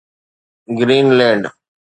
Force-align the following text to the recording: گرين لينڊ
گرين 0.77 1.07
لينڊ 1.17 1.43